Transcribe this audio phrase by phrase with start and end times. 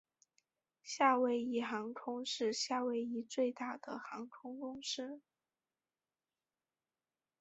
[0.81, 5.21] 夏威夷航空是夏威夷最大的航空公司。